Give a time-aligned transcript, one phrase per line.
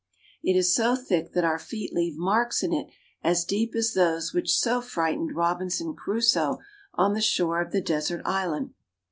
[0.41, 2.87] It is so thick that our feet leave marks in it
[3.23, 6.57] as deep as those which so frightened Robinson Crusoe
[6.95, 8.73] on the shore of the desert island.